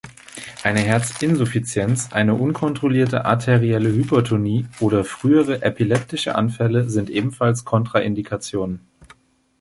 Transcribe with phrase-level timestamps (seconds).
[0.63, 8.79] Eine Herzinsuffizienz, eine unkontrollierte arterielle Hypertonie oder frühere epileptische Anfälle sind ebenfalls Kontraindikationen.